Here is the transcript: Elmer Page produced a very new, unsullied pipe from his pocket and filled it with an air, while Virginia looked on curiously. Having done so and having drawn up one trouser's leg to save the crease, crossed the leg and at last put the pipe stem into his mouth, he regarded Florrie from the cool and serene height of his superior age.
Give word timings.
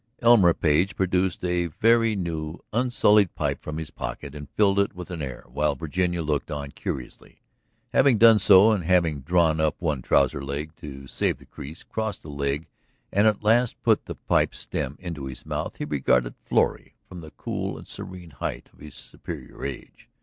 Elmer 0.17 0.55
Page 0.55 0.95
produced 0.95 1.45
a 1.45 1.67
very 1.67 2.15
new, 2.15 2.57
unsullied 2.73 3.35
pipe 3.35 3.61
from 3.61 3.77
his 3.77 3.91
pocket 3.91 4.33
and 4.33 4.49
filled 4.49 4.79
it 4.79 4.95
with 4.95 5.11
an 5.11 5.21
air, 5.21 5.43
while 5.47 5.75
Virginia 5.75 6.23
looked 6.23 6.49
on 6.49 6.71
curiously. 6.71 7.39
Having 7.93 8.17
done 8.17 8.39
so 8.39 8.71
and 8.71 8.83
having 8.83 9.21
drawn 9.21 9.59
up 9.59 9.75
one 9.77 10.01
trouser's 10.01 10.43
leg 10.43 10.75
to 10.77 11.05
save 11.05 11.37
the 11.37 11.45
crease, 11.45 11.83
crossed 11.83 12.23
the 12.23 12.29
leg 12.29 12.65
and 13.13 13.27
at 13.27 13.43
last 13.43 13.79
put 13.83 14.05
the 14.05 14.15
pipe 14.15 14.55
stem 14.55 14.95
into 14.99 15.25
his 15.27 15.45
mouth, 15.45 15.75
he 15.75 15.85
regarded 15.85 16.33
Florrie 16.41 16.95
from 17.07 17.21
the 17.21 17.29
cool 17.29 17.77
and 17.77 17.87
serene 17.87 18.31
height 18.31 18.69
of 18.73 18.79
his 18.79 18.95
superior 18.95 19.63
age. 19.63 20.09